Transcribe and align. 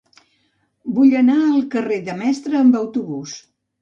Vull 0.95 1.13
anar 1.21 1.35
al 1.49 1.61
carrer 1.75 1.99
de 2.03 2.07
Demestre 2.11 2.59
amb 2.63 2.79
autobús. 2.81 3.37